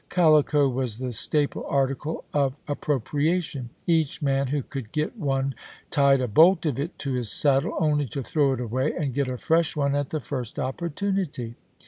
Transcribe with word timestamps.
Calico 0.09 0.67
was 0.67 0.97
the 0.97 1.11
staple 1.13 1.63
article 1.67 2.23
of 2.33 2.59
ap 2.67 2.81
propriation— 2.81 3.69
each 3.85 4.19
man 4.19 4.47
who 4.47 4.63
could 4.63 4.91
get 4.91 5.15
one 5.15 5.53
tied 5.91 6.21
a 6.21 6.27
bolt 6.27 6.65
of 6.65 6.79
it 6.79 6.97
to 6.97 7.13
his 7.13 7.31
saddle, 7.31 7.75
only 7.79 8.07
to 8.07 8.23
throw 8.23 8.53
it 8.53 8.59
away 8.61 8.91
and 8.97 9.13
get 9.13 9.27
a 9.27 9.37
fresh 9.37 9.75
one 9.75 9.93
at 9.93 10.09
the 10.09 10.19
first 10.19 10.57
opportunity. 10.57 11.53